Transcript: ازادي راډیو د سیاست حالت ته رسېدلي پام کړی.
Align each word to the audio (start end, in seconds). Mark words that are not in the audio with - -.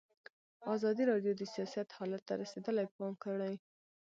ازادي 0.75 1.03
راډیو 1.11 1.33
د 1.37 1.43
سیاست 1.53 1.87
حالت 1.97 2.21
ته 2.27 2.33
رسېدلي 2.41 2.85
پام 2.95 3.13
کړی. 3.23 3.53